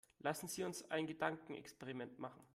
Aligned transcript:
Lassen 0.19 0.47
Sie 0.47 0.63
uns 0.63 0.89
ein 0.89 1.05
Gedankenexperiment 1.05 2.17
machen. 2.17 2.41